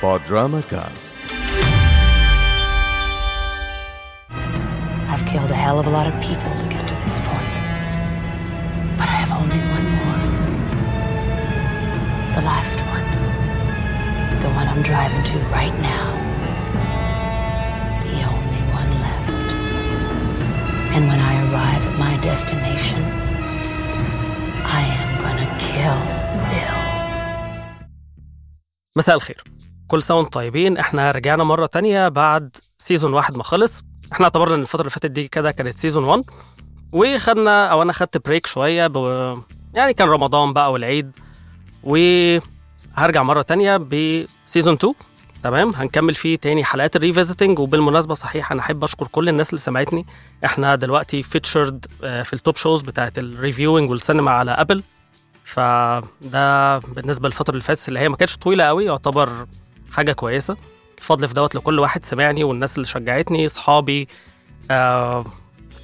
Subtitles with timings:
[0.00, 1.18] Podrama Cast.
[5.12, 7.54] I've killed a hell of a lot of people to get to this point.
[8.98, 10.20] But I have only one more.
[12.36, 13.06] The last one.
[14.42, 16.06] The one I'm driving to right now.
[18.08, 19.48] The only one left.
[20.94, 23.02] And when I arrive at my destination,
[24.80, 25.98] I am gonna kill
[26.50, 26.78] Bill.
[28.96, 29.42] مساء الخير
[29.87, 30.77] كل سنة وأنتم طيبين.
[30.77, 33.83] إحنا رجعنا مرة تانية بعد season واحد ما خلص.
[34.13, 36.23] إحنا اعتبرنا إن الفترة اللي فاتت دي كده كانت season 1
[36.91, 38.95] وخدنا أو أنا خدت break شوية ب...
[39.73, 41.17] يعني كان رمضان بقى والعيد.
[41.83, 44.93] وهرجع مرة تانية ب season 2
[45.43, 49.59] تمام؟ هنكمل فيه تاني حلقات ال revisiting وبالمناسبة صحيح أنا أحب أشكر كل الناس اللي
[49.59, 50.05] سمعتني.
[50.45, 54.83] إحنا دلوقتي featured في ال top shows بتاعت ال reviewing والسينما على Apple
[55.43, 59.29] فده بالنسبة للفترة اللي فاتت اللي هي ما كانتش طويلة قوي يعتبر
[59.91, 60.57] حاجة كويسة.
[60.97, 64.07] الفضل في دوت لكل واحد سمعني والناس اللي شجعتني اصحابي
[64.71, 65.25] آه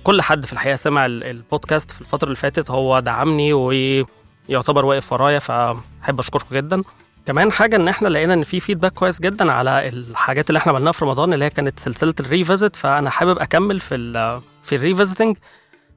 [0.03, 5.13] كل حد في الحقيقة سمع ال- البودكاست في الفترة اللي فاتت هو دعمني ويعتبر واقف
[5.13, 6.83] ورايا فأحب أشكركم جدا.
[7.25, 10.91] كمان حاجة إن إحنا لقينا إن في feedback كويس جدا على الحاجات اللي إحنا عملناها
[10.91, 14.81] في رمضان اللي هي كانت سلسلة ال revisit فأنا حابب أكمل في ال في ال
[14.81, 15.37] revisiting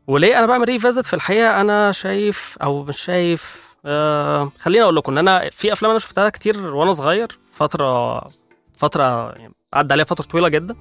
[0.06, 5.12] وليه أنا بعمل ريفيزت في الحقيقة أنا شايف أو مش شايف آه خليني أقول لكم
[5.12, 8.20] إن أنا في أفلام أنا شفتها كتير وأنا صغير فترة
[8.78, 10.74] فترة يعني عدى عليها فترة طويلة جدا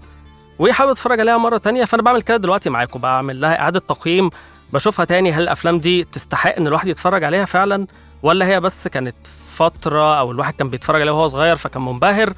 [0.59, 4.29] وحابب أتفرج عليها مرة تانية فأنا بعمل كده دلوقتي معاكم بعمل لها إعادة تقييم
[4.73, 7.87] بشوفها تاني هل الأفلام دي تستحق إن الواحد يتفرج عليها فعلا
[8.23, 12.33] ولا هي بس كانت فترة أو الواحد كان بيتفرج عليها وهو صغير فكان منبهر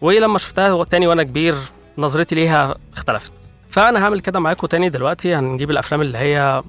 [0.00, 1.54] ولما شفتها تاني وأنا كبير
[1.98, 3.32] نظرتي ليها اختلفت.
[3.70, 6.62] فأنا هعمل كده معاكم تاني دلوقتي هنجيب الأفلام اللي هي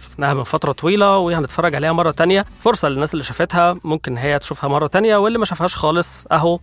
[0.00, 2.44] شفناها من فترة طويلة وهنتفرج عليها مرة تانية.
[2.60, 6.60] فرصة للناس اللي شافتها ممكن هي تشوفها مرة تانية واللي ما شافهاش خالص أهو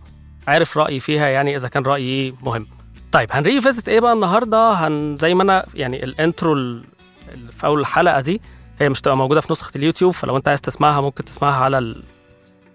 [0.48, 2.66] عارف رأيي فيها يعني إذا كان رأيي مهم.
[3.12, 6.84] طيب هن revisit إيه بقى النهاردة؟ هن زي ما أنا يعني ال intro ال-
[7.32, 8.40] اللي في أول الحلقة دي
[8.80, 12.02] هي مش تبقى موجودة في نسخة اليوتيوب فلو أنت عايز تسمعها ممكن تسمعها على ال-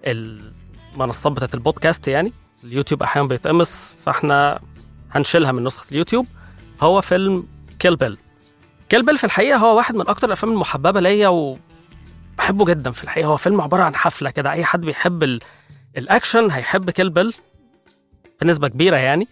[0.07, 2.33] المنصات بتاعت البودكاست يعني.
[2.63, 4.59] اليوتيوب أحيانا بيتقمص فإحنا
[5.11, 6.25] هنشيلها من نسخة اليوتيوب.
[6.81, 7.47] هو فيلم
[7.79, 8.17] Kill Bill
[8.89, 13.27] Kill Bill في الحقيقة هو واحد من أكتر الأفلام المحببة ليا وبحبه جدا في الحقيقة.
[13.27, 14.51] هو فيلم عبارة عن حفلة كده.
[14.51, 15.39] أي حد بيحب ال...
[15.97, 17.33] الأكشن هيحب Kill Bill
[18.41, 19.27] بنسبة كبيرة يعني.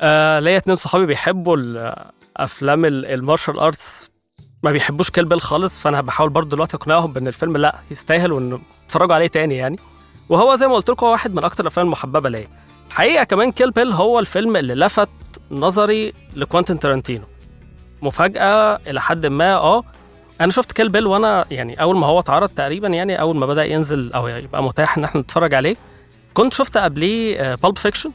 [0.00, 4.10] آه ليا اتنين صحابي بيحبوا الافلام ال- ال martial arts.
[4.62, 8.58] ما بيحبوش Kill Bill خالص فأنا بحاول برضه دلوقتي أقنعهم بإن الفيلم لأ يستاهل وإن
[8.84, 9.78] يتفرجوا عليه تاني يعني.
[10.28, 12.48] وهو زي ما قلت لكم واحد من أكتر الأفلام المحببة ليا.
[12.88, 15.08] الحقيقة كمان Kill Bill هو الفيلم اللي لفت
[15.50, 17.24] نظري لكوانتين تارانتينو.
[18.04, 19.82] مفاجأة إلى حد ما آه
[20.40, 23.64] أنا شفت Kill Bill وأنا يعني أول ما هو اتعرض تقريبا يعني أول ما بدأ
[23.64, 25.76] ينزل أو يبقى متاح إن إحنا نتفرج عليه
[26.34, 28.10] كنت شفت قبليه Pulp Fiction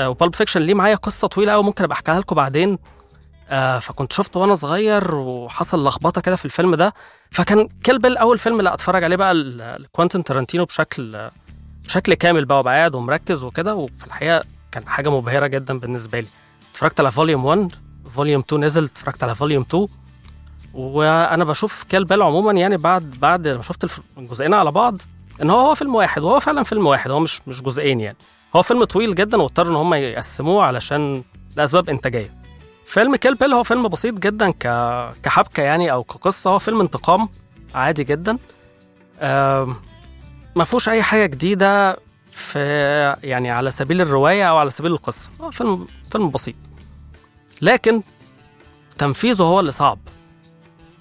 [0.00, 2.78] و Pulp Fiction ليه معايا قصة طويلة قوي ممكن أبقى أحكيها لكم بعدين
[3.50, 6.94] آه، فكنت شفته وأنا صغير وحصل لخبطة كده في الفيلم ده
[7.30, 9.34] فكان Kill Bill أول فيلم لا أتفرج عليه بقى
[9.78, 11.28] لكوانتين تارانتينو بشكل
[11.84, 16.26] بشكل كامل بقى وأبقى قاعد ومركز وكده وفي الحقيقة كان حاجة مبهرة جدا بالنسبة لي.
[16.70, 17.72] اتفرجت على volume 1
[18.14, 19.88] volume 2 نزل اتفرجت على volume 2
[20.74, 25.02] وأنا بشوف Kill Bill عموما يعني بعد بعد ما شفت الجزئين على بعض
[25.42, 28.16] إن هو هو فيلم واحد وهو فعلا فيلم واحد هو مش مش جزئين يعني.
[28.56, 31.22] هو فيلم طويل جدا واضطروا إن هم يقسموه علشان
[31.56, 32.34] لأسباب إنتاجية.
[32.84, 34.50] فيلم Kill Bill هو فيلم بسيط جدا.
[35.22, 36.50] كحبكة يعني أو كقصة.
[36.50, 37.28] هو فيلم انتقام
[37.74, 38.38] عادي جدا.
[40.56, 41.96] ما فيهوش أي حاجة جديدة
[42.32, 42.58] في
[43.22, 45.30] يعني على سبيل الرواية أو على سبيل القصة.
[45.40, 46.54] هو فيلم فيلم بسيط.
[47.62, 48.02] لكن
[48.98, 49.98] تنفيذه هو اللي صعب.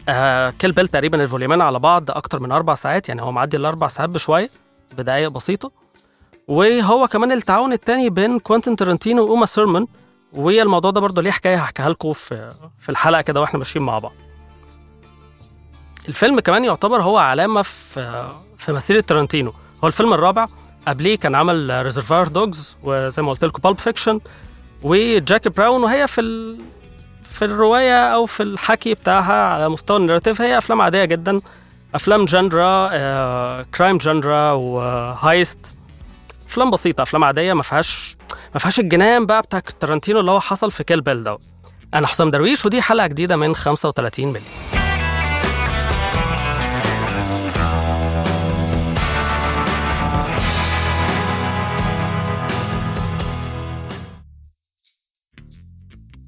[0.09, 3.87] آه Kill Bill تقريبا الفوليومين على بعض أكتر من أربع ساعات يعني هو معدي الأربع
[3.87, 4.49] ساعات بشوية
[4.97, 5.71] بدقائق بسيطة.
[6.47, 9.87] وهو كمان التعاون التاني بين كوينتين تارانتينو واوما ثيرمان
[10.33, 14.13] والموضوع ده برضه ليه حكاية هحكيها لكم في في الحلقة كده وإحنا ماشيين مع بعض.
[16.07, 19.53] الفيلم كمان يعتبر هو علامة في في مسيره تارانتينو.
[19.83, 20.47] هو الفيلم الرابع
[20.87, 24.19] قبليه كان عمل Reservoir Dogs وزي ما قلت لكم Pulp Fiction
[24.83, 26.57] و Jackie Brown وهي في ال...
[27.23, 31.41] في الرواية أو في الحكي بتاعها على مستوى ال narrative هي أفلام عادية جدا.
[31.95, 35.75] أفلام genre آه، crime genre و heist.
[36.49, 38.17] أفلام بسيطة أفلام عادية ما فيهاش
[38.53, 41.37] ما فيهاش الجنان بقى بتاع تارانتينو اللي هو حصل في Kill Bill ده.
[41.93, 44.41] أنا حسام درويش ودي حلقة جديدة من 35 ملي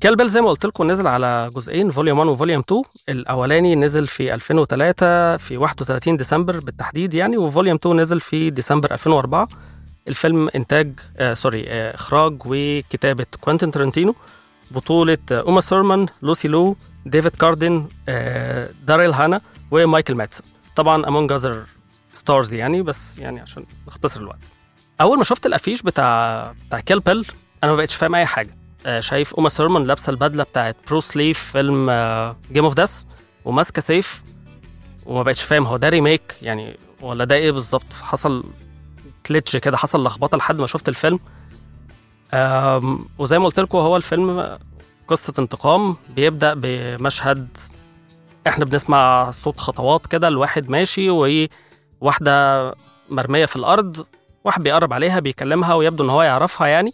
[0.01, 3.75] Kill Bill زي ما قلت لكم نزل على جزئين volume 1 و volume 2 الأولاني
[3.75, 9.47] نزل في 2003 في 31 ديسمبر بالتحديد يعني و volume 2 نزل في ديسمبر 2004
[10.07, 14.15] الفيلم إنتاج آه sorry آه إخراج وكتابة كوينتين ترنتينو
[14.71, 16.75] بطولة آه أوما ثورمان لوسي لو
[17.05, 19.41] ديفيد كارادين آه داريل هانا
[19.71, 20.45] ومايكل مادسن.
[20.75, 21.63] طبعا among other
[22.11, 24.39] stars يعني بس يعني عشان نختصر الوقت.
[25.01, 27.25] أول ما شفت الأفيش بتاع بتاع Kill Bill
[27.63, 28.58] أنا ما بقتش فاهم أي حاجة.
[28.99, 31.85] شايف أوما ثورمان لابسة البدلة بتاعت بروس لي في فيلم
[32.51, 33.05] Game of Death
[33.45, 34.23] وماسكة سيف
[35.05, 38.43] وما بقتش فاهم هو ده remake يعني ولا ده إيه بالظبط؟ حصل
[39.25, 41.19] كليتش كده حصل لخبطة لحد ما شفت الفيلم.
[43.17, 44.57] وزي ما قلت لكم هو الفيلم
[45.07, 47.57] قصة انتقام بيبدأ بمشهد
[48.47, 51.09] إحنا بنسمع صوت خطوات كده الواحد ماشي
[52.01, 52.73] وواحدة
[53.09, 54.05] مرمية في الأرض
[54.43, 56.93] واحد بيقرب عليها بيكلمها ويبدو إن هو يعرفها يعني.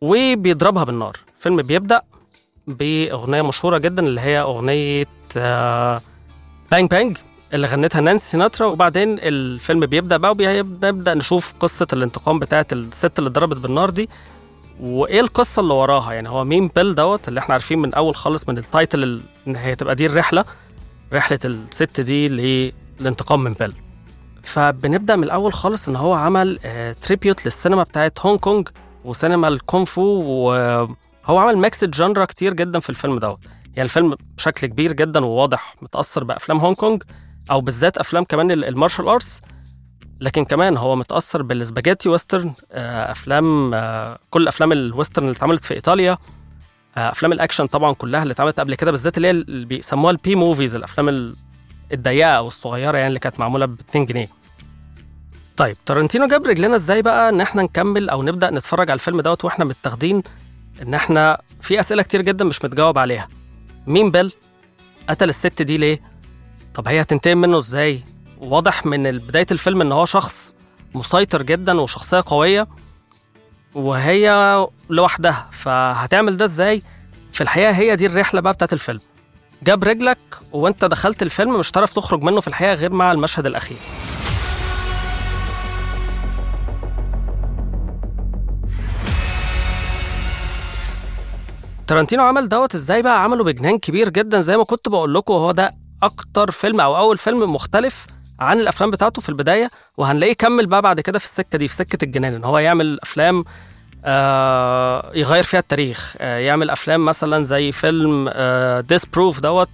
[0.00, 1.16] وبيضربها بالنار.
[1.38, 2.02] الفيلم بيبدأ
[2.66, 5.06] بأغنية مشهورة جدا اللي هي أغنية
[5.36, 6.00] آه
[6.70, 7.16] Bang Bang
[7.52, 8.66] اللي غنتها نانسي سيناترا.
[8.66, 14.08] وبعدين الفيلم بيبدأ بقى وبنبدا نشوف قصة الانتقام بتاعه الست اللي اتضربت بالنار دي.
[14.80, 18.48] وإيه القصة اللي وراها؟ يعني هو مين بيل دوت اللي إحنا عارفين من أول خالص
[18.48, 20.44] من ال title ال- إن هي تبقى دي الرحلة
[21.12, 22.28] رحلة الست دي
[23.00, 23.72] للانتقام من بيل.
[24.42, 26.58] فبنبدأ من الأول خالص إن هو عمل
[27.02, 28.68] tribute للسينما بتاعت هونج كونج.
[29.04, 33.38] وسينما الكونفو وهو عمل mix genre كتير جدا في الفيلم دوت.
[33.64, 37.02] يعني الفيلم بشكل كبير جدا وواضح متأثر بأفلام هونج كونج
[37.50, 39.40] أو بالذات أفلام كمان ال- ال martial arts.
[40.20, 45.36] لكن كمان هو متأثر بال spaghetti western آه، أفلام آه، كل أفلام ال western اللي
[45.36, 46.18] اتعملت في إيطاليا.
[46.96, 50.34] آه، أفلام الأكشن طبعا كلها اللي اتعملت قبل كده بالذات اللي هي بيسموها ال B
[50.34, 51.36] movies الأفلام ال-
[51.92, 54.28] الضيقة أو الصغيرة يعني اللي كانت معمولة ب 2 جنيه.
[55.58, 59.44] طيب تارنتينو جاب رجلنا إزاي بقى إن إحنا نكمل أو نبدأ نتفرج على الفيلم دوت
[59.44, 60.22] وإحنا متاخدين
[60.82, 63.28] إن إحنا في أسئلة كتير جدا مش متجاوب عليها.
[63.86, 64.32] مين بيل؟
[65.08, 66.00] قتل الست دي ليه؟
[66.74, 68.00] طب هي هتنتقم منه إزاي؟
[68.38, 70.54] واضح من بداية الفيلم إن هو شخص
[70.94, 72.66] مسيطر جدا وشخصية قوية
[73.74, 76.82] وهي لوحدها فهتعمل ده إزاي؟
[77.32, 79.00] في الحقيقة هي دي الرحلة بقى بتاعت الفيلم.
[79.62, 80.18] جاب رجلك
[80.52, 83.78] وأنت دخلت الفيلم مش هتعرف تخرج منه في الحقيقة غير مع المشهد الأخير.
[91.88, 94.40] تارانتينو عمل دوت إزاي بقى؟ عمله بجنان كبير جدا.
[94.40, 98.06] زي ما كنت بقول لكم هو ده أكتر فيلم أو أول فيلم مختلف
[98.40, 102.04] عن الأفلام بتاعته في البداية وهنلاقيه كمل بقى بعد كده في السكة دي في سكة
[102.04, 103.44] الجنان إن هو يعمل أفلام
[104.04, 108.28] آه يغير فيها التاريخ آه يعمل أفلام مثلا زي فيلم
[108.88, 109.70] Death Proof دوت.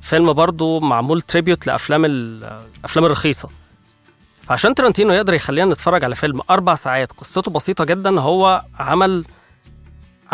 [0.00, 3.48] فيلم برضه معمول tribute لأفلام ال- الافلام الرخيصة.
[4.42, 9.24] فعشان ترنتينو يقدر يخلينا نتفرج على فيلم أربع ساعات قصته بسيطة جدا هو عمل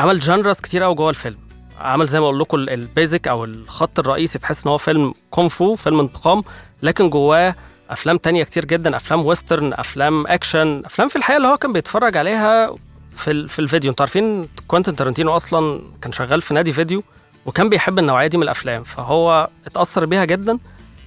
[0.01, 1.39] عمل genres كتير قوي جوه الفيلم.
[1.81, 5.15] عمل زي ما أقول لكم ال- ال basic أو الخط الرئيسي تحس إن هو فيلم
[5.31, 6.43] كونفو فيلم انتقام
[6.83, 7.55] لكن جواه
[7.91, 12.17] أفلام تانية كتير جدا أفلام western أفلام اكشن أفلام في الحقيقة اللي هو كان بيتفرج
[12.17, 12.75] عليها
[13.15, 13.91] في في الفيديو.
[13.91, 17.03] أنتوا عارفين كوينتين تارنتينو أصلا كان شغال في نادي فيديو
[17.47, 20.59] وكان بيحب النوعية دي من الأفلام فهو اتأثر بيها جدا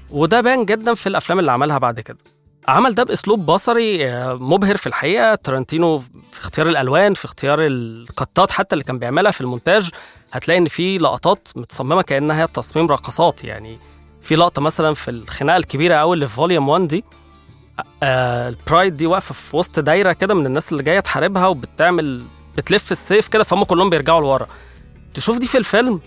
[0.09, 2.17] وده بان جدا في الأفلام اللي عملها بعد كده.
[2.67, 5.35] عمل ده بأسلوب بصري آه، مبهر في الحقيقة.
[5.35, 5.99] تارانتينو
[6.31, 9.89] في اختيار الألوان في اختيار القطات حتى اللي كان بيعملها في المونتاج
[10.31, 13.77] هتلاقي إن في لقطات متصممة كأنها تصميم رقصات يعني
[14.21, 17.03] في لقطة مثلا في الخناقة الكبيرة قوي اللي في volume 1 دي
[18.03, 22.23] آه ال Bride دي واقفة في وسط دايرة كده من الناس اللي جاية تحاربها وبتعمل
[22.57, 24.47] بتلف السيف كده فهم كلهم بيرجعوا لورا.
[25.13, 25.99] تشوف دي في الفيلم؟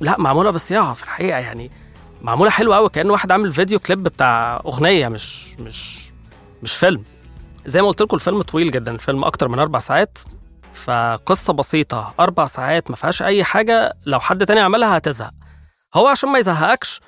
[0.00, 1.38] لا معمولة بصياعه في الحقيقة.
[1.38, 1.70] يعني
[2.22, 6.10] معمولة حلوة قوي كأن واحد عامل فيديو كليب بتاع أغنية مش مش
[6.62, 7.04] مش فيلم.
[7.66, 10.18] زي ما قلت لكم الفيلم طويل جدا الفيلم أكتر من أربع ساعات.
[10.74, 15.30] فقصة بسيطة أربع ساعات ما فيهاش أي حاجة لو حد تاني عملها هتزهق.
[15.94, 17.00] هو عشان ما يزهقكش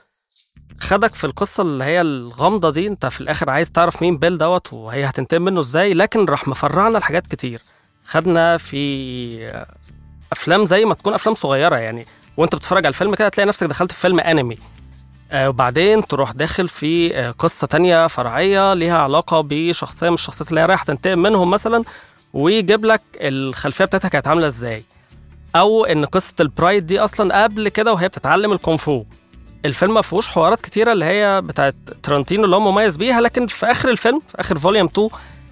[0.81, 4.73] خدك في القصة اللي هي الغامضة دي أنت في الآخر عايز تعرف مين بيل دوت
[4.73, 7.62] وهي هتنتقم منه إزاي لكن راح مفرعنا لحاجات كتير.
[8.05, 9.65] خدنا في
[10.33, 13.93] أفلام زي ما تكون أفلام صغيرة يعني وأنت بتتفرج على الفيلم كده هتلاقي نفسك دخلت
[13.93, 14.55] في فيلم أنمي.
[14.55, 14.77] آه
[15.35, 20.64] وبعدين تروح داخل في آه قصة تانية فرعية ليها علاقة بشخصية من الشخصيات اللي هي
[20.66, 21.85] رايحة تنتقم منهم مثلا
[22.32, 24.85] ويجيب لك الخلفية بتاعتها كانت عاملة إزاي.
[25.56, 29.04] أو إن قصة ال Bride دي أصلا قبل كده وهي بتتعلم الكونغ فو
[29.64, 33.66] الفيلم ما فيهوش حوارات كتيرة اللي هي بتاعت ترنتينو اللي هو مميز بيها لكن في
[33.66, 35.08] آخر الفيلم في آخر volume 2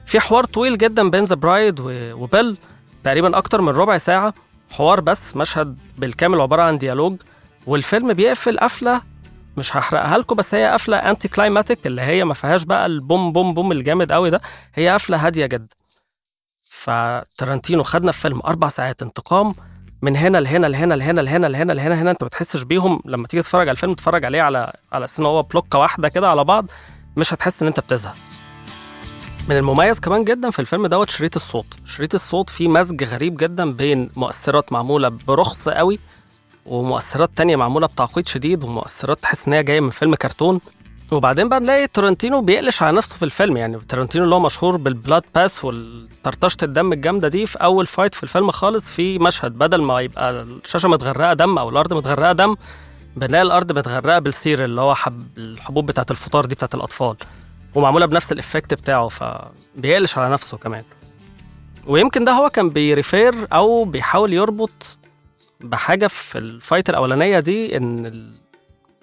[0.06, 2.56] في حوار طويل جدا بين The Bride وبيل
[3.04, 4.34] تقريبا أكتر من ربع ساعة
[4.70, 7.16] حوار بس مشهد بالكامل عبارة عن dialogue
[7.66, 9.02] والفيلم بيقفل قفلة
[9.56, 13.54] مش هحرقها لكم بس هي قفله anti-climactic اللي هي ما فيهاش بقى ال boom boom
[13.54, 14.40] boom الجامد قوي ده
[14.74, 15.74] هي قفله هادية جدا.
[16.64, 19.54] فترنتينو خدنا في فيلم أربع ساعات انتقام
[20.02, 23.00] من هنا لهنا لهنا لهنا لهنا لهنا لهنا هنا انت ما بتحسش بيهم.
[23.04, 26.28] لما تيجي تتفرج على الفيلم تتفرج عليه على على أساس إن هو بلوكه واحدة كده
[26.28, 26.66] على بعض
[27.16, 28.14] مش هتحس إن أنت بتزهق.
[29.48, 31.66] من المميز كمان جدا في الفيلم دوت شريط الصوت.
[31.84, 35.98] شريط الصوت فيه مزج غريب جدا بين مؤثرات معمولة برخص قوي
[36.66, 40.60] ومؤثرات تانية معمولة بتعقيد شديد ومؤثرات تحس إن هي جاية من فيلم كرتون.
[41.10, 43.56] وبعدين بقى نلاقي تورنتينو بيقلش على نفسه في الفيلم.
[43.56, 48.14] يعني تورنتينو اللي هو مشهور بال blood bath والطرطشة الدم الجامدة دي في أول fight
[48.14, 49.52] في الفيلم خالص في مشهد.
[49.52, 52.56] بدل ما يبقى الشاشة متغرقة دم أو الأرض متغرقة دم
[53.16, 57.16] بنلاقي الأرض متغرقة بال cereal اللي هو حب الحبوب بتاعة الفطار دي بتاعة الأطفال.
[57.74, 60.84] ومعمولة بنفس ال effect بتاعه فبيقلش على نفسه كمان.
[61.86, 64.98] ويمكن ده هو كان بي refer أو بيحاول يربط
[65.60, 68.30] بحاجة في ال fight الأولانية دي ال...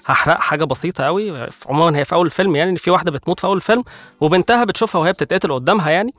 [0.05, 3.47] هحرق حاجة بسيطة قوي عموما هي في أول الفيلم يعني ان في واحدة بتموت في
[3.47, 3.83] أول الفيلم
[4.21, 6.13] وبنتها بتشوفها وهي بتتقتل قدامها يعني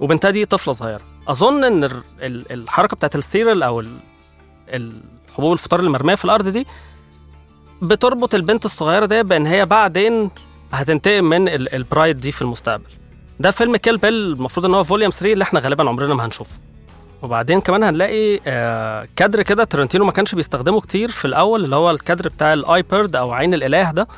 [0.00, 1.00] وبنتها دي طفلة صغيرة.
[1.28, 3.96] أظن إن ال- ال- الحركة بتاعت ال cereal أو ال-
[4.68, 6.66] الحبوب الفطار المرميه في الأرض دي
[7.82, 10.30] بتربط البنت الصغيرة دي بإن هي بعدين
[10.72, 12.90] هتنتقم من ال- ال Bride دي في المستقبل.
[13.40, 16.58] ده فيلم كيل بيل المفروض إن هو volume 3 اللي إحنا غالبا عمرنا ما هنشوفه.
[17.22, 21.90] وبعدين كمان هنلاقي آه، كادر كده ترنتينو ما كانش بيستخدمه كتير في الأول اللي هو
[21.90, 24.08] الكادر بتاع ال eye bird أو عين الإله ده.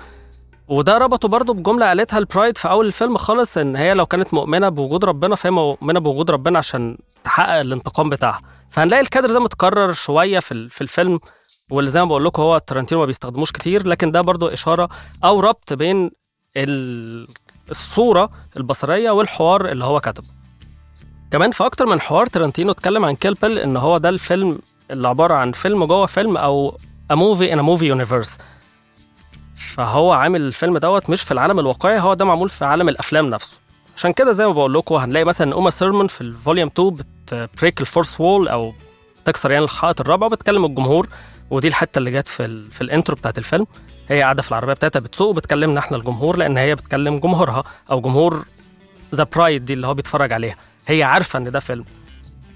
[0.69, 4.35] وده ربطه برضه بجملة قالتها ال Bride في أول الفيلم خالص إن هي لو كانت
[4.35, 8.41] مؤمنة بوجود ربنا فهي مؤمنة بوجود ربنا عشان تحقق الانتقام بتاعها.
[8.71, 11.21] فهنلاقي الكادر ده متكرر شوية في في الفيلم
[11.71, 14.89] واللي زي ما بقول لكم هو ترنتينو ما بيستخدموش كتير لكن ده برضه إشارة
[15.25, 16.11] أو ربط بين
[16.57, 17.29] ال-
[17.71, 20.27] الصورة البصرية والحوار اللي هو كتبه
[21.31, 24.59] كمان في أكتر من حوار ترنتينو اتكلم عن كيل بيل إن هو ده الفيلم
[24.91, 26.79] اللي عبارة عن فيلم جوه فيلم أو
[27.13, 28.39] a movie in a movie universe.
[29.57, 33.61] فهو عامل الفيلم دوت مش في العالم الواقعي هو ده معمول في عالم الأفلام نفسه.
[33.97, 37.16] عشان كده زي ما بقول لكم هنلاقي مثلا اوما ثورمان في ال volume 2 بت
[37.16, 38.73] break ال fourth wall أو
[39.25, 41.09] تكسر يعني الحائط الرابع وبتكلم الجمهور
[41.51, 43.67] ودي الحتة اللي جت في ال في ال intro بتاعت الفيلم.
[44.09, 48.45] هي قاعدة في العربية بتاعتها بتسوق وبتكلمنا إحنا الجمهور لأن هي بتكلم جمهورها أو جمهور
[49.15, 50.57] The Bride دي اللي هو بيتفرج عليها.
[50.89, 51.85] هي عارفة إن ده فيلم.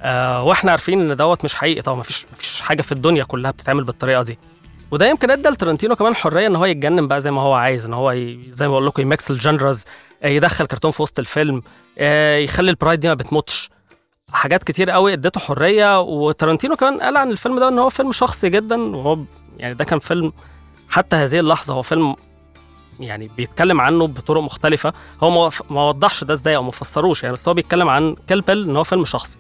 [0.03, 3.85] آه وإحنا عارفين إن دوت مش حقيقي طبعا مفيش مفيش حاجة في الدنيا كلها بتتعمل
[3.85, 4.39] بالطريقة دي.
[4.91, 7.93] وده يمكن أدى لترنتينو كمان حرية إن هو يتجنن بقى زي ما هو عايز إن
[7.95, 8.39] هو ي...
[8.51, 9.85] زي ما بقول لكم ي mix ال genres
[10.23, 11.63] آه، يدخل كرتون في وسط الفيلم
[11.99, 13.71] آه، يخلي ال Bride دي ما بتموتش.
[14.33, 18.49] حاجات كتير قوي اديته حرية وترنتينو كمان قال عن الفيلم ده إن هو فيلم شخصي
[18.49, 19.19] جدا وهو
[19.59, 20.33] يعني ده كان فيلم
[20.89, 22.17] حتى هذه اللحظة هو فيلم
[23.03, 24.93] يعني بيتكلم عنه بطرق مختلفة.
[25.23, 28.65] هو ما وضحش ده إزاي أو ما فسروش يعني بس هو بيتكلم عن كيل بيل
[28.65, 29.39] إن هو فيلم شخصي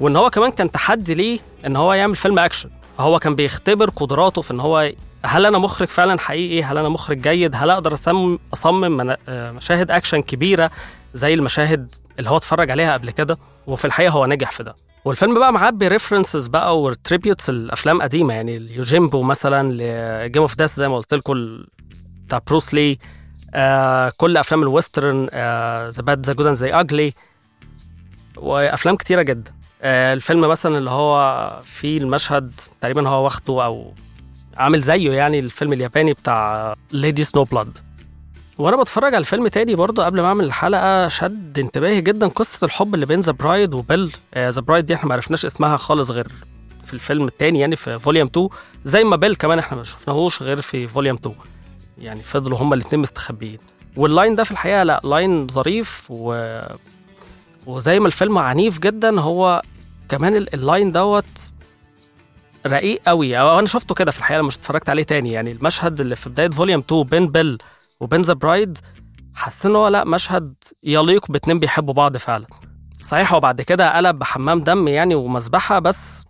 [0.00, 2.70] وإن هو كمان كان تحدي ليه إن هو يعمل فيلم أكشن.
[3.00, 4.92] هو كان بيختبر قدراته في إن هو
[5.24, 8.38] هل أنا مخرج فعلا حقيقي؟ هل أنا مخرج جيد؟ هل أقدر أصمم
[9.28, 10.70] آه، مشاهد أكشن كبيرة
[11.14, 14.76] زي المشاهد اللي هو اتفرج عليها قبل كده؟ وفي الحقيقة هو نجح في ده.
[15.04, 19.72] والفيلم بقى معبي references بقى و tributes الافلام قديمة يعني ال يوجيمبو مثلا
[20.26, 21.64] ل Game of Death زي ما قلت لكم
[22.26, 22.98] بتاع بروس لي
[23.54, 25.24] آه كل أفلام ال western
[25.90, 27.14] The Bad The Good The Ugly
[28.36, 29.52] وأفلام كتيرة جدا.
[29.82, 33.94] آه الفيلم مثلا اللي هو فيه المشهد تقريبا هو واخده أو
[34.56, 37.78] عامل زيه يعني الفيلم الياباني بتاع Lady Snowblood
[38.58, 42.94] وأنا بتفرج على الفيلم تاني برضه قبل ما أعمل الحلقة شد انتباهي جدا قصة الحب
[42.94, 44.12] اللي بين The Bride وبيل.
[44.38, 46.28] The Bride دي إحنا ما عرفناش اسمها خالص غير
[46.84, 48.48] في الفيلم التاني يعني في volume 2
[48.84, 51.34] زي ما بيل كمان إحنا ما شفناهوش غير في volume 2
[51.98, 53.58] يعني فضلوا هما الاتنين مستخبيين.
[53.96, 56.58] وال line ده في الحقيقة لا line ظريف و...
[57.66, 59.62] وزي ما الفيلم عنيف جدا هو
[60.08, 61.24] كمان ال- ال line دوت
[62.66, 63.38] رقيق قوي.
[63.38, 65.32] أو أنا شفته كده في الحقيقة لما اتفرجت عليه تاني.
[65.32, 67.58] يعني المشهد اللي في بداية volume 2 بين بيل
[68.00, 68.78] وبين The Bride
[69.34, 72.46] حسيت إن هو لا مشهد يليق باتنين بيحبوا بعض فعلا.
[73.02, 76.24] صحيح هو بعد كده قلب بحمام دم يعني ومذبحة بس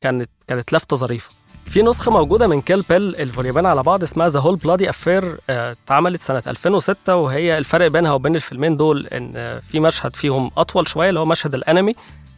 [0.00, 1.30] كانت كانت لفتة ظريفة.
[1.66, 4.90] في نسخة موجودة من كيل بيل ال volume ين على بعض اسمها The Whole Bloody
[4.90, 10.50] Affair اتعملت سنة 2006 وهي الفرق بينها وبين الفيلمين دول إن آه، في مشهد فيهم
[10.56, 11.94] أطول شوية اللي هو مشهد الأنمي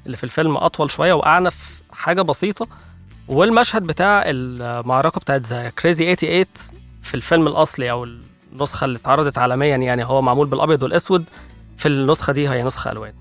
[0.06, 2.66] اللي في الفيلم أطول شوية وأعنف حاجة بسيطة.
[3.28, 6.44] والمشهد بتاع المعركة بتاعت The Crazy 88
[7.02, 8.06] في الفيلم الأصلي أو
[8.52, 11.24] النسخة اللي اتعرضت عالميا يعني هو معمول بالأبيض والأسود
[11.76, 13.12] في النسخة دي هي نسخة ألوان.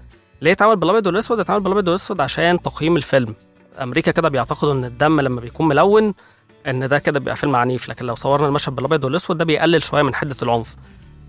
[0.41, 3.35] ليه اتعمل بالأبيض والأسود؟ اتعمل بالأبيض والأسود عشان تقييم الفيلم.
[3.83, 6.13] أمريكا كده بيعتقدوا إن الدم لما بيكون ملون
[6.67, 7.89] إن ده كده بيبقى فيلم عنيف.
[7.89, 10.75] لكن لو صورنا المشهد بالأبيض والأسود ده بيقلل شوية من حدة العنف.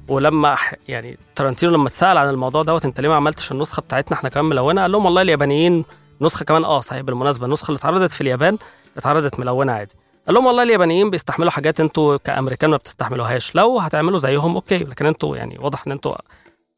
[0.08, 0.56] ولما
[0.88, 4.44] يعني ترنتينو لما اتسأل عن الموضوع دوت أنت ليه ما عملتش النسخة بتاعتنا إحنا كمان
[4.44, 5.84] ملونة؟ قال لهم والله اليابانيين
[6.20, 8.58] نسخة كمان آه صحيح بالمناسبة النسخة اللي اتعرضت في اليابان
[8.96, 9.94] اتعرضت ملونة عادي.
[10.26, 13.54] قال لهم والله اليابانيين بيستحملوا حاجات أنتوا كأمريكان ما بتستحملوهاش.
[13.54, 14.78] لو هتعملوا زيهم okay.
[14.78, 16.14] لكن أنتوا يعني واضح إن أنتوا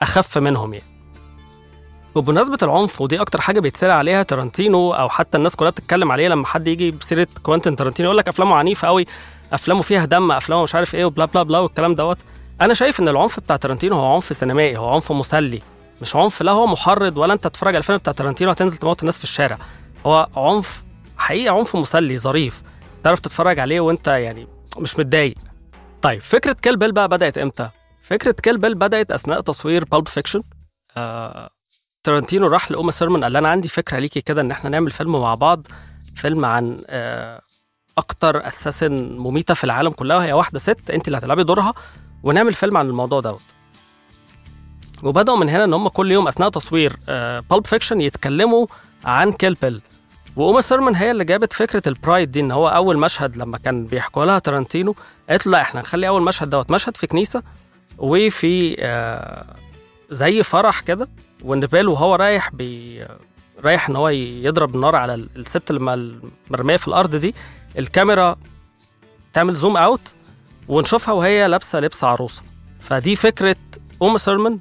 [0.02, 0.97] أخف منهم يعني.
[2.14, 6.46] وبمناسبة العنف ودي أكتر حاجة بيتسأل عليها ترنتينو أو حتى الناس كلها بتتكلم عليه لما
[6.46, 9.06] حد يجي بسيرة كوانتين ترنتينو يقول لك أفلامه عنيفة قوي
[9.52, 12.18] أفلامه فيها دم أفلامه مش عارف إيه و blah blah blah والكلام دوت.
[12.60, 15.62] أنا شايف إن العنف بتاع ترنتينو هو عنف سينمائي هو عنف مسلي.
[16.00, 19.18] مش عنف لا هو محرض ولا أنت تتفرج على الفيلم بتاع تارانتينو هتنزل تموت الناس
[19.18, 19.58] في الشارع.
[20.06, 20.84] هو عنف
[21.16, 22.62] حقيقي عنف مسلي ظريف.
[23.04, 24.48] تعرف تتفرج عليه وأنت يعني
[24.78, 25.34] مش متضايق.
[26.02, 27.70] طيب فكرة Kill Bill بقى بدأت إمتى؟
[28.02, 30.42] فكرة Kill Bill بدأت أثناء تصوير Pulp Fiction
[30.96, 31.50] آه،
[32.08, 35.34] تارانتينو راح لأوما سيرمن قال أنا عندي فكرة ليكي كده إن إحنا نعمل فيلم مع
[35.34, 35.66] بعض
[36.14, 37.40] فيلم عن آه،
[37.98, 41.74] أكتر assassin مميتة في العالم كلها وهي واحدة ست أنت اللي هتلعبي دورها
[42.22, 43.40] ونعمل فيلم عن الموضوع دوت.
[45.02, 46.96] وبدأوا من هنا إن هم كل يوم أثناء تصوير
[47.50, 48.66] Pulp Fiction يتكلموا
[49.04, 49.80] عن Kill Bill
[50.36, 53.86] وأوما سيرمن هي اللي جابت فكرة ال bride دي إن هو أول مشهد لما كان
[53.86, 54.94] بيحكوا لها تارانتينو
[55.30, 57.42] قالت له لا إحنا نخلي أول مشهد دوت مشهد في كنيسة
[57.98, 59.44] وفي آه،
[60.10, 61.08] زي فرح كده
[61.42, 63.04] بيل وهو رايح بي
[63.64, 67.34] رايح إن هو يضرب النار على ال- الست اللي مرمية في الأرض دي
[67.78, 68.36] الكاميرا
[69.32, 70.14] تعمل zoom out
[70.68, 72.42] ونشوفها وهي لابسة لبس عروسة.
[72.80, 73.56] فدي فكرة
[74.02, 74.58] اوما سيرمن.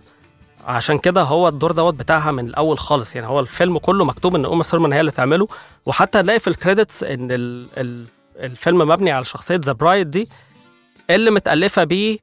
[0.65, 3.15] عشان كده هو الدور دوت بتاعها من الأول خالص.
[3.15, 5.47] يعني هو الفيلم كله مكتوب إن اوما سيرمن هي اللي تعمله.
[5.85, 8.05] وحتى هنلاقي في ال credits إن ال ال
[8.43, 10.29] الفيلم مبني على شخصية the bride دي
[11.09, 12.17] اللي متألفة بيه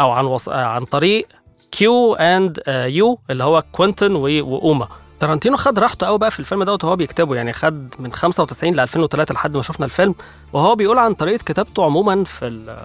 [0.00, 0.48] أو عن وص...
[0.48, 1.28] عن طريق
[1.76, 4.88] Q and U اللي هو كوينتن واوما
[5.20, 8.80] تارانتينو خد راحته قوي بقى في الفيلم دوت وهو بيكتبه يعني خد من 95 ل
[8.80, 10.14] 2003 لحد ما شفنا الفيلم.
[10.52, 12.76] وهو بيقول عن طريقة كتابته عموما في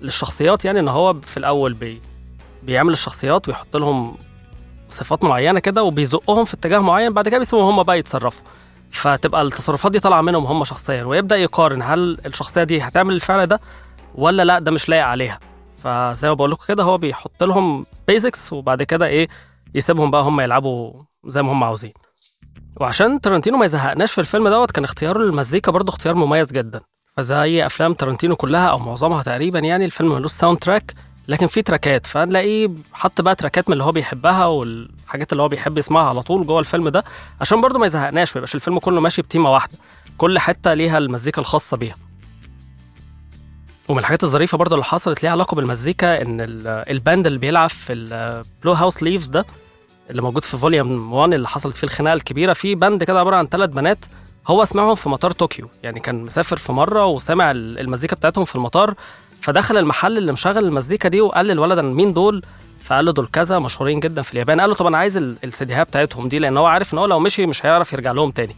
[0.00, 2.00] للشخصيات يعني إن هو في الأول بي
[2.62, 4.16] بيعمل الشخصيات ويحط لهم
[4.88, 8.44] صفات معينة كده وبيزقهم في اتجاه معين بعد كده بيسيبهم هم بقى يتصرفوا.
[8.90, 11.04] فتبقى التصرفات دي طالعة منهم هم شخصيا.
[11.04, 13.60] ويبدأ يقارن هل الشخصية دي هتعمل الفعل ده
[14.14, 15.38] ولا لأ ده مش لايق عليها.
[15.78, 19.28] فزي ما بقول لكم كده هو بيحط لهم basics وبعد كده إيه
[19.74, 20.92] يسيبهم بقى هم يلعبوا
[21.26, 21.92] زي ما هم عاوزين.
[22.80, 26.80] وعشان تارانتينو ما يزهقناش في الفيلم دوت كان اختياره للمزيكا برضه اختيار مميز جدا.
[27.16, 30.94] فزي أفلام تارانتينو كلها أو معظمها تقريبا يعني الفيلم ملوش soundtrack
[31.28, 32.06] لكن فيه تراكات.
[32.06, 36.46] فنلاقيه حط بقى تراكات من اللي هو بيحبها والحاجات اللي هو بيحب يسمعها على طول
[36.46, 37.04] جوه الفيلم ده
[37.40, 39.78] عشان برضه ما يزهقناش ما يبقاش الفيلم كله ماشي بتيمة واحدة.
[40.18, 41.96] كل حتة ليها المزيكا الخاصة بيها.
[43.88, 47.68] ومن الحاجات الظريفة برضه اللي حصلت ليها علاقة بالمزيكا إن ال- ال band اللي بيلعب
[47.70, 49.46] في ال Blue House Leaves ده
[50.10, 53.46] اللي موجود في volume 1 اللي حصلت فيه الخناقة الكبيرة في band كده عبارة عن
[53.46, 54.04] ثلاث بنات
[54.48, 55.68] هو سمعهم في مطار طوكيو.
[55.82, 58.94] يعني كان مسافر في مرة وسمع ال- المزيكا بتاعتهم في المطار
[59.40, 62.42] فدخل المحل اللي مشغل المزيكا دي وقال للولد مين دول؟
[62.82, 64.60] فقال له دول كذا مشهورين جدا في اليابان.
[64.60, 67.18] قال له طب أنا عايز ال- السيديهات بتاعتهم دي لأن هو عارف إن هو لو
[67.20, 68.56] مشي مش هيعرف يرجع لهم تاني.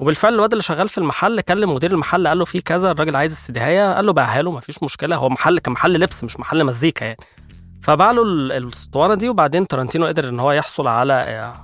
[0.00, 3.32] وبالفعل الواد اللي شغال في المحل كلم مدير المحل قال له في كذا الراجل عايز
[3.32, 7.04] السيديهات قال له باعها له مفيش مشكلة هو محل كان محل لبس مش محل مزيكا
[7.04, 7.16] يعني.
[7.82, 11.54] فباع له ال- الاسطوانة دي وبعدين تارانتينو قدر إن هو يحصل على آه،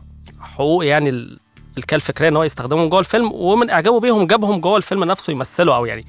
[0.40, 1.38] حقوق يعني ال-
[1.78, 5.76] الملكية الفكرية إن هو يستخدمهم جوه الفيلم ومن إعجابه بيهم جابهم جوه الفيلم نفسه يمثلوا
[5.76, 6.06] أو يعني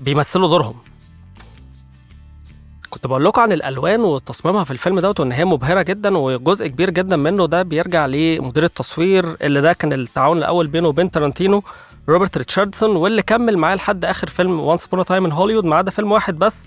[0.00, 0.76] بيمثلوا دورهم.
[2.90, 6.90] كنت بقول لكم عن الألوان وتصميمها في الفيلم دوت وإن هي مبهرة جدا وجزء كبير
[6.90, 11.62] جدا منه ده بيرجع لمدير التصوير اللي ده كان التعاون الأول بينه وبين تارانتينو
[12.08, 15.76] روبرت ريتشاردسون واللي كمل معاه لحد آخر فيلم Once Upon a Time in Hollywood ما
[15.76, 16.66] عدا فيلم واحد بس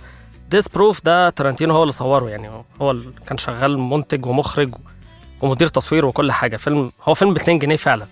[0.50, 2.50] Death Proof ده تارانتينو هو اللي صوره يعني
[2.82, 4.76] هو اللي كان شغال منتج ومخرج
[5.42, 6.58] ومدير تصوير وكل حاجة.
[6.58, 8.06] فيلم هو فيلم ب 2 جنيه فعلا.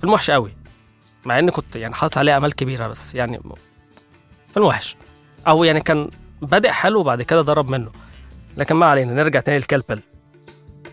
[0.00, 0.56] فيلم وحش قوي
[1.24, 3.40] مع إني كنت يعني حاطط عليه أمال كبيرة بس يعني
[4.54, 4.96] فيلم وحش.
[5.48, 6.10] أو يعني كان
[6.44, 7.90] بادئ حلو وبعد كده ضرب منه.
[8.56, 10.00] لكن ما علينا نرجع تاني ل Kill Bill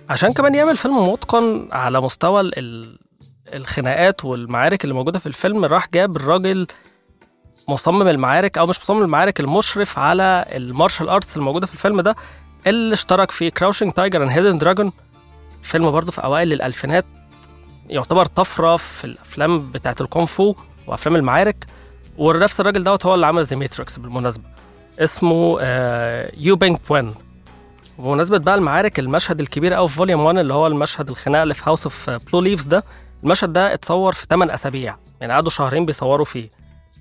[0.09, 2.99] عشان كمان يعمل فيلم متقن على مستوى ال- ال-
[3.53, 6.67] الخناقات والمعارك اللي موجودة في الفيلم راح جاب الراجل
[7.67, 12.15] مصمم المعارك أو مش مصمم المعارك المشرف على ال martial arts الموجوده في الفيلم ده
[12.67, 14.91] اللي اشترك في Crouching Tiger and Hidden Dragon
[15.61, 17.05] فيلم برضه في أوائل الألفينات
[17.89, 20.55] يعتبر طفرة في الأفلام بتاعة الكونغ فو
[20.87, 21.65] وأفلام المعارك.
[22.17, 24.43] ونفس الراجل دوت هو اللي عمل The Matrix بالمناسبة.
[25.01, 27.15] اسمه آه يو بينج بوين
[27.99, 31.63] بمناسبة بقى المعارك المشهد الكبير قوي في volume 1 اللي هو المشهد الخناقة اللي في
[31.67, 32.83] House of Blue Leaves ده
[33.23, 34.97] المشهد ده اتصور في 8 أسابيع.
[35.21, 36.49] يعني قعدوا شهرين بيصوروا فيه.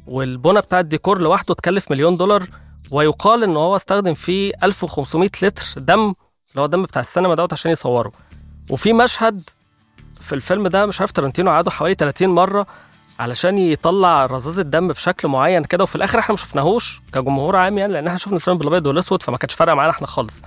[0.07, 2.43] والبنى بتاع الديكور لوحده اتكلف مليون دولار
[2.91, 7.71] ويقال إن هو استخدم فيه 1500 لتر دم اللي هو الدم بتاع السينما دوت عشان
[7.71, 8.13] يصوره.
[8.71, 9.43] وفي مشهد
[10.21, 12.67] في الفيلم ده مش عارف تارانتينو عاده حوالي 30 مرة
[13.21, 17.93] علشان يطلع رذاذ الدم بشكل معين كده وفي الآخر إحنا ما شفناهوش كجمهور عام يعني
[17.93, 20.43] لأن إحنا شفنا الفيلم بالأبيض والأسود فما كانش فارقة معانا إحنا خالص.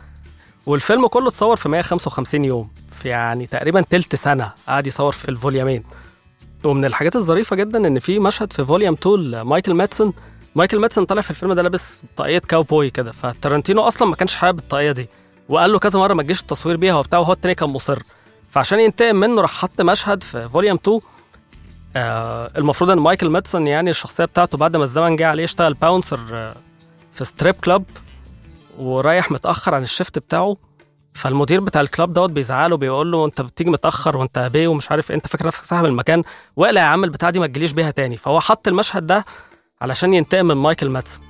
[0.65, 5.83] والفيلم كله اتصور في 155 يوم في يعني تقريبا تلت سنة قعد يصور في الفوليومين
[6.63, 10.13] ومن الحاجات الظريفة جدا إن في مشهد في volume 2 لمايكل مادسن.
[10.55, 14.59] مايكل مادسن طالع في الفيلم ده لابس طاقية كاوبوي كده فتارانتينو أصلا ما كانش حابب
[14.59, 15.09] الطاقية دي
[15.49, 17.99] وقال له كذا مرة ما تجيش التصوير بيها وبتاع وهو التاني كان مصر.
[18.51, 20.99] فعشان ينتقم منه راح حط مشهد في volume 2
[21.95, 26.19] آه المفروض إن مايكل مادسن يعني الشخصية بتاعته بعد ما الزمن جه عليه اشتغل bouncer
[26.34, 26.56] آه
[27.12, 27.83] في strip club
[28.79, 30.58] ورايح متأخر عن ال shift بتاعه.
[31.13, 34.91] فالمدير بتاع ال club دوت بيزعق له بيقول له أنت بتيجي متأخر وأنت بيه ومش
[34.91, 36.23] عارف إيه، أنت فاكر نفسك صاحب المكان؟
[36.56, 38.17] واقلع يا عم البتاع دي ما تجيليش بيها تاني.
[38.17, 39.25] فهو حط المشهد ده
[39.82, 41.21] علشان ينتقم من مايكل مادسن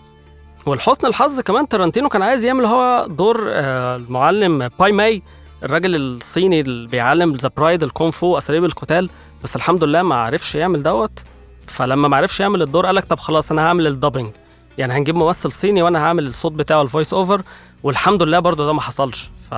[0.66, 5.24] ولحسن الحظ كمان تارانتينو كان عايز يعمل هو دور آه، المعلم باي ماي
[5.64, 9.10] الراجل الصيني اللي بيعلم the bride الكونغ فو أساليب القتال.
[9.44, 11.20] بس الحمد لله ما عرفش يعمل دوت.
[11.68, 14.32] فلما ما عرفش يعمل الدور قال لك طب خلاص أنا هعمل ال dubbing
[14.78, 17.42] يعني هنجيب ممثل صيني وأنا هعمل الصوت بتاعه ال voice over
[17.84, 19.32] والحمد لله برضه ده ما حصلش.
[19.50, 19.54] ف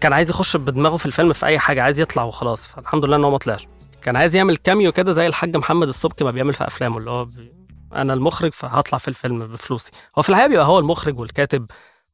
[0.00, 2.68] كان عايز يخش بدماغه في الفيلم في أي حاجة عايز يطلع وخلاص.
[2.68, 3.66] فالحمد لله إن هو ما طلعش.
[4.02, 7.24] كان عايز يعمل cameo كده زي الحاج محمد السبكي ما بيعمل في أفلامه اللي هو
[7.24, 7.52] بي...
[7.94, 9.90] أنا المخرج فهطلع في الفيلم بفلوسي.
[10.18, 11.66] هو في الحقيقة بيبقى هو المخرج والكاتب.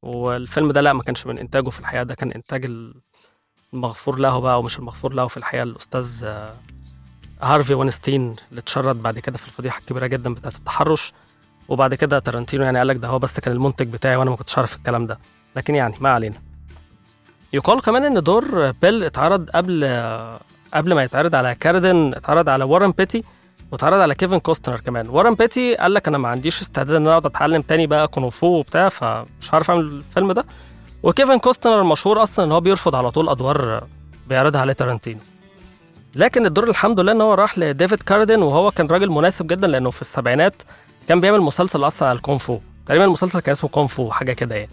[0.02, 2.64] والفيلم ده لا ما كانش من إنتاجه في الحقيقة ده كان إنتاج
[3.76, 6.50] المغفور له بقى ومش المغفور له في الحقيقة الأستاذ آه،
[7.42, 11.12] هارفي وينستين اللي اتشرد بعد كده في الفضيحة الكبيرة جدا بتاعة التحرش.
[11.68, 14.58] وبعد كده تارانتينو يعني قال لك ده هو بس كان المنتج بتاعي وأنا ما كنتش
[14.58, 15.18] عارف الكلام ده.
[15.56, 16.42] لكن يعني ما علينا.
[17.52, 19.84] يقال كمان إن دور بيل اتعرض قبل
[20.74, 23.24] قبل ما يتعرض على كارادين اتعرض على وارن بيتي
[23.72, 25.08] واتعرض على كيفن كوستنر كمان.
[25.08, 28.30] وارن بيتي قال لك أنا ما عنديش استعداد إن أنا أقعد أتعلم تاني بقى كونغ
[28.30, 30.44] فو وبتاع فمش عارف أعمل الفيلم ده.
[31.02, 33.86] وكيفن كوستنر المشهور أصلا إن هو بيرفض على طول أدوار
[34.28, 35.20] بيعرضها عليه تارانتينو
[36.16, 39.90] لكن الدور الحمد لله إن هو راح لديفيد كارادين وهو كان راجل مناسب جدا لأنه
[39.90, 40.62] في السبعينات
[41.08, 42.58] كان بيعمل مسلسل أصلا على الكونغ فو.
[42.86, 44.70] تقريبا المسلسل كان اسمه كونغ فو حاجة كده يعني.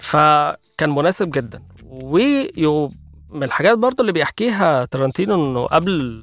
[0.00, 1.62] فكان مناسب جدا.
[1.90, 6.22] ومن الحاجات برضو اللي بيحكيها تارانتينو إنه قبل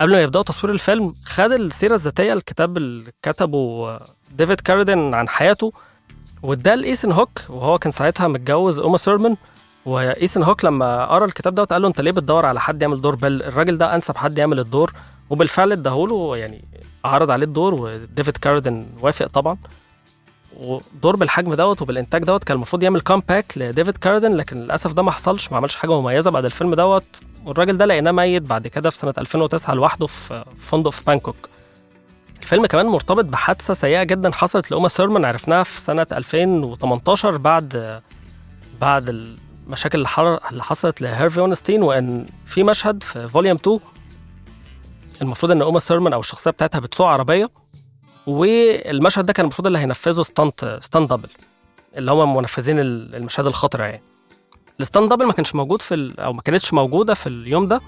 [0.00, 3.98] قبل ما يبدأوا تصوير الفيلم خد السيرة الذاتية الكتاب اللي كتبه
[4.32, 5.72] ديفيد كارادين عن حياته
[6.42, 9.36] واداه لإيثان هوك وهو كان ساعتها متجوز أوما ثيرمان
[9.86, 13.14] وإيثان هوك لما قرأ الكتاب ده قال له أنت ليه بتدور على حد يعمل دور؟
[13.14, 14.92] بيل الراجل ده أنسب حد يعمل الدور
[15.30, 16.64] وبالفعل اداهوله يعني
[17.04, 19.56] عرض عليه الدور وديفيد كارادين وافق طبعا.
[20.56, 25.10] ودور بالحجم دوت وبالإنتاج دوت كان المفروض يعمل comeback لديفيد كارادين لكن للأسف ده ما
[25.10, 27.20] حصلش ما عملش حاجة مميزة بعد الفيلم دوت.
[27.44, 31.36] والراجل ده لقيناه ميت بعد كده في سنة 2009 لوحده في فندق في بانكوك.
[32.42, 38.00] الفيلم كمان مرتبط بحادثة سيئة جدا حصلت لأوما سيرمان عرفناها في سنة 2018 بعد
[38.80, 39.98] بعد المشاكل
[40.50, 43.80] اللي حصلت لهارفي وينستين وإن في مشهد في volume 2
[45.22, 47.48] المفروض إن أوما سيرمان أو الشخصية بتاعتها بتسوق عربية
[48.26, 51.28] والمشهد ده كان المفروض اللي هينفذه stunt stunt double
[51.96, 54.02] اللي هم منفذين المشاهد الخطرة يعني.
[54.80, 57.80] ال stunt double ما كانش موجود في أو ما كانتش موجودة في اليوم ده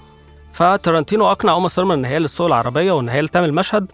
[0.53, 3.91] فتارانتينو أقنع أوما سيرمان إن هي اللي تسوق العربية وإن هي اللي تعمل المشهد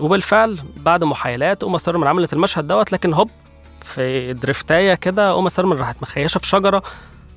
[0.00, 3.30] وبالفعل بعد محايلات أوما سيرمان عملت المشهد دوت لكن هوب
[3.82, 6.82] في درفتاية كده أوما سيرمان راحت مخيشة في شجرة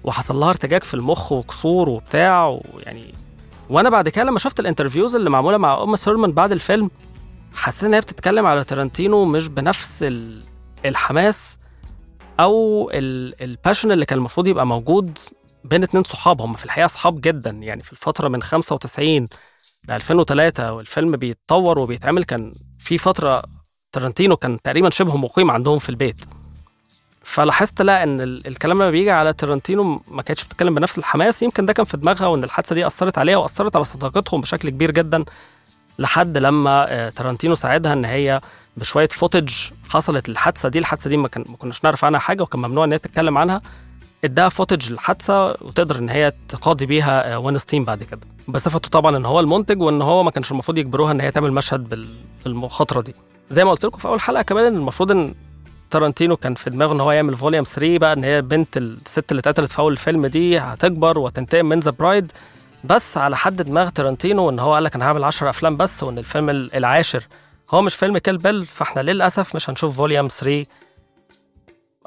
[0.03, 3.13] وحصل لها ارتجاج في المخ وكسور وبتاع ويعني
[3.69, 6.91] وأنا بعد كده لما شفت ال interviews اللي معمولة مع أوما سيرمان بعد الفيلم
[7.53, 10.05] حسيت إن هي بتتكلم على تارانتينو مش بنفس
[10.85, 11.59] الحماس
[12.39, 15.17] أو ال passion اللي كان المفروض يبقى موجود
[15.63, 16.41] بين اتنين صحاب.
[16.41, 19.27] هم في الحقيقة صحاب جدا يعني في الفترة من 95 ل
[19.89, 22.23] 2003 والفيلم بيتطور وبيتعمل.
[22.23, 23.43] كان في فترة
[23.91, 26.25] تارانتينو كان تقريبا شبه مقيم عندهم في البيت.
[27.23, 31.43] فلاحظت لا إن الكلام لما بيجي على تارانتينو ما كانتش بتتكلم بنفس الحماس.
[31.43, 34.91] يمكن ده كان في دماغها وإن الحادثة دي أثرت عليها وأثرت على صداقتهم بشكل كبير
[34.91, 35.25] جدا
[35.99, 38.41] لحد لما آه، تارانتينو ساعدها إن هي
[38.77, 39.53] بشوية footage
[39.89, 40.79] حصلت الحادثه دي.
[40.79, 43.61] الحادثة دي ما, كان ما كناش نعرف عنها حاجة وكان ممنوع إن هي تتكلم عنها.
[44.23, 48.19] اداها footage الحادثه وتقدر إن هي تقاضي بيها وينستين بعد كده.
[48.47, 52.11] بصفته طبعا إن هو المنتج وإن هو ما كانش المفروض يجبروها إن هي تعمل مشهد
[52.45, 53.15] بالمخاطرة دي.
[53.49, 55.33] زي ما قلت لكم في أول حلقة كمان إن المفروض إن
[55.89, 59.39] تارانتينو كان في دماغه إن هو يعمل volume 3 بقى إن هي بنت الست اللي
[59.39, 62.31] اتقتلت في أول الفيلم دي هتكبر وتنتقم من The Bride
[62.83, 66.17] بس على حد دماغ تارانتينو إن هو قال لك أنا هعمل 10 أفلام بس وإن
[66.17, 67.23] الفيلم العاشر.
[67.71, 70.65] هو مش فيلم Kill Bill فإحنا للأسف مش هنشوف volume 3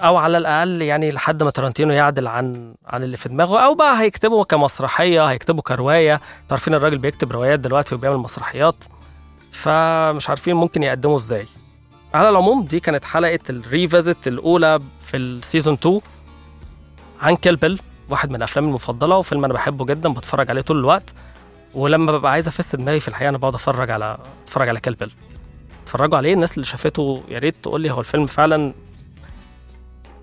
[0.00, 4.00] أو على الأقل يعني لحد ما تارانتينو يعدل عن عن اللي في دماغه أو بقى
[4.00, 6.20] هيكتبه كمسرحية هيكتبه كرواية.
[6.50, 8.84] عارفين الراجل بيكتب روايات دلوقتي وبيعمل مسرحيات
[9.52, 11.46] فمش عارفين ممكن يقدموا إزاي.
[12.14, 16.00] على العموم دي كانت حلقة ال revisit الأولى في ال season 2
[17.20, 17.80] عن Kill Bill
[18.10, 21.14] واحد من أفلامي المفضلة وفيلم أنا بحبه جدا بتفرج عليه طول الوقت.
[21.74, 25.12] ولما ببقى عايز أفصل دماغي في الحقيقة أنا بقعد أتفرج على أتفرج على Kill Bill.
[25.82, 28.72] اتفرجوا عليه الناس اللي شافته يا ريت تقول لي هو الفيلم فعلا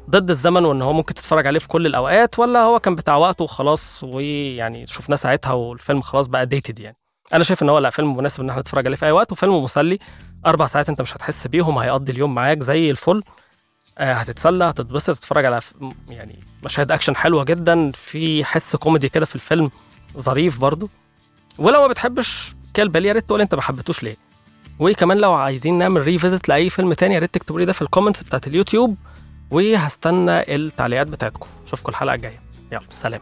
[0.10, 3.44] ضد الزمن وإن هو ممكن تتفرج عليه في كل الأوقات ولا هو كان بتاع وقته
[3.44, 6.98] وخلاص ويعني شفناه ساعتها والفيلم خلاص بقى dated يعني.
[7.34, 9.64] أنا شايف إن هو لا فيلم مناسب إن إحنا نتفرج عليه في أي وقت وفيلم
[9.64, 10.00] مسلي.
[10.46, 13.24] أربع ساعات أنت مش هتحس بيهم هيقضي اليوم معاك زي الفل.
[13.98, 15.60] آه هتتسلى هتتبسط تتفرج على
[16.10, 17.92] يعني مشاهد أكشن حلوة جدا.
[17.92, 19.72] في حس كوميدي كده في الفيلم
[20.18, 20.90] ظريف برضو.
[21.58, 24.18] ولو ما بتحبش Kill Bill يا ريت تقول أنت ما حبيتوش ليه.
[24.80, 27.86] وكمان لو عايزين نعمل revisit لأي فيلم تاني يا ريت تكتبوا لي ده في ال
[27.86, 28.96] comments بتاعت اليوتيوب.
[29.54, 31.48] وهستنى التعليقات بتاعتكم.
[31.66, 32.40] أشوفكم الحلقة الجاية.
[32.72, 33.22] يلا سلام.